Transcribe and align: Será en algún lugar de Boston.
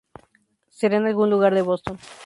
Será 0.77 0.95
en 0.97 1.05
algún 1.05 1.29
lugar 1.29 1.53
de 1.53 1.61
Boston. 1.69 1.99